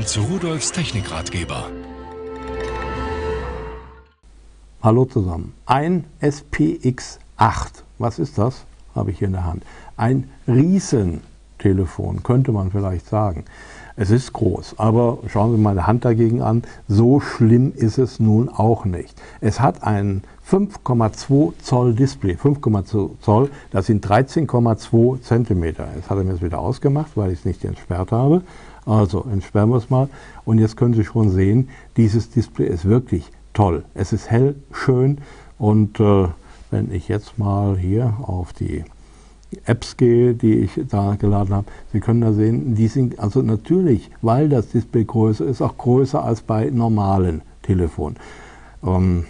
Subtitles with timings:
[0.00, 1.66] Willkommen zu Rudolfs Technikratgeber.
[4.82, 5.52] Hallo zusammen.
[5.66, 7.18] Ein SPX8.
[7.98, 8.64] Was ist das?
[8.94, 9.62] Habe ich hier in der Hand.
[9.98, 13.44] Ein Riesentelefon, könnte man vielleicht sagen.
[13.94, 16.62] Es ist groß, aber schauen Sie meine Hand dagegen an.
[16.88, 19.20] So schlimm ist es nun auch nicht.
[19.42, 22.36] Es hat ein 5,2 Zoll Display.
[22.36, 25.88] 5,2 Zoll, das sind 13,2 Zentimeter.
[25.94, 28.40] Jetzt hat er mir das wieder ausgemacht, weil ich es nicht entsperrt habe.
[28.86, 30.08] Also entsperren wir es mal.
[30.44, 33.84] Und jetzt können Sie schon sehen, dieses Display ist wirklich toll.
[33.94, 35.18] Es ist hell, schön
[35.58, 36.28] und äh,
[36.70, 38.84] wenn ich jetzt mal hier auf die
[39.64, 44.10] Apps gehe, die ich da geladen habe, Sie können da sehen, die sind also natürlich,
[44.22, 48.16] weil das Display größer ist, auch größer als bei normalen Telefonen.
[48.84, 49.26] Ähm,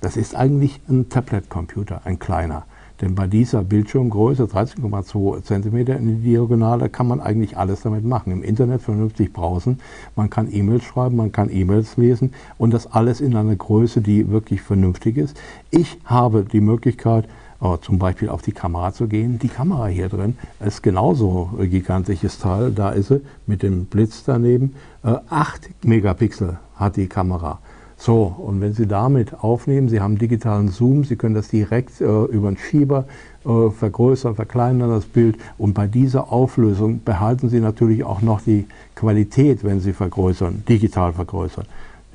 [0.00, 2.64] das ist eigentlich ein Tablet-Computer, ein kleiner.
[3.00, 8.32] Denn bei dieser Bildschirmgröße, 13,2 cm in die Diagonale, kann man eigentlich alles damit machen.
[8.32, 9.80] Im Internet vernünftig browsen,
[10.14, 14.30] man kann E-Mails schreiben, man kann E-Mails lesen und das alles in einer Größe, die
[14.30, 15.38] wirklich vernünftig ist.
[15.70, 17.28] Ich habe die Möglichkeit,
[17.60, 19.38] äh, zum Beispiel auf die Kamera zu gehen.
[19.38, 22.70] Die Kamera hier drin ist genauso ein gigantisches Teil.
[22.70, 24.74] Da ist sie mit dem Blitz daneben.
[25.02, 27.58] Äh, 8 Megapixel hat die Kamera.
[27.98, 32.04] So, und wenn Sie damit aufnehmen, Sie haben digitalen Zoom, Sie können das direkt äh,
[32.04, 33.06] über einen Schieber
[33.44, 38.66] äh, vergrößern, verkleinern das Bild und bei dieser Auflösung behalten Sie natürlich auch noch die
[38.94, 41.64] Qualität, wenn Sie vergrößern, digital vergrößern.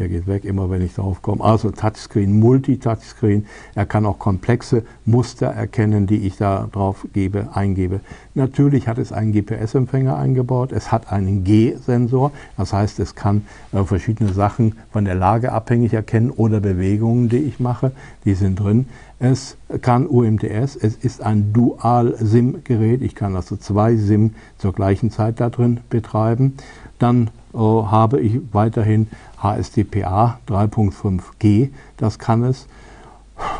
[0.01, 1.43] Der geht weg, immer wenn ich drauf komme.
[1.43, 3.45] Also Touchscreen, Multi-Touchscreen.
[3.75, 7.99] Er kann auch komplexe Muster erkennen, die ich da drauf gebe, eingebe.
[8.33, 10.71] Natürlich hat es einen GPS-Empfänger eingebaut.
[10.71, 12.31] Es hat einen G-Sensor.
[12.57, 17.37] Das heißt, es kann äh, verschiedene Sachen von der Lage abhängig erkennen oder Bewegungen, die
[17.37, 17.91] ich mache.
[18.25, 18.87] Die sind drin.
[19.19, 20.77] Es kann UMTS.
[20.77, 23.03] Es ist ein Dual-SIM-Gerät.
[23.03, 26.55] Ich kann also zwei SIM zur gleichen Zeit da drin betreiben.
[26.97, 29.07] Dann habe ich weiterhin
[29.41, 32.67] HSDPA 3.5G, das kann es.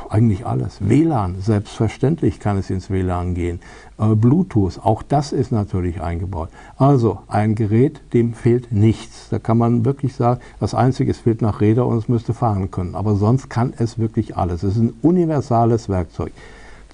[0.09, 0.77] Eigentlich alles.
[0.79, 3.61] WLAN, selbstverständlich kann es ins WLAN gehen.
[3.97, 6.49] Äh, Bluetooth, auch das ist natürlich eingebaut.
[6.77, 9.29] Also ein Gerät, dem fehlt nichts.
[9.29, 12.69] Da kann man wirklich sagen, das Einzige, es fehlt nach Räder und es müsste fahren
[12.69, 12.93] können.
[12.93, 14.63] Aber sonst kann es wirklich alles.
[14.63, 16.31] Es ist ein universales Werkzeug.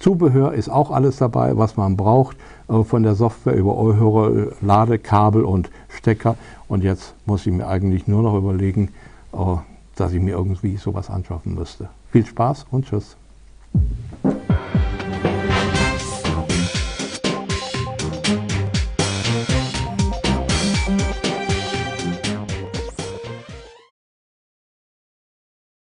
[0.00, 2.36] Zubehör ist auch alles dabei, was man braucht,
[2.68, 6.36] äh, von der Software über Ohrhörer, Ladekabel und Stecker.
[6.68, 8.90] Und jetzt muss ich mir eigentlich nur noch überlegen,
[9.32, 9.56] äh,
[9.96, 11.88] dass ich mir irgendwie sowas anschaffen müsste.
[12.12, 13.16] Viel Spaß und Tschüss.